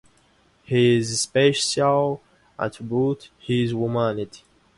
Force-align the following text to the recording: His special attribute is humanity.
His 0.63 1.21
special 1.21 2.23
attribute 2.57 3.29
is 3.47 3.69
humanity. 3.71 4.41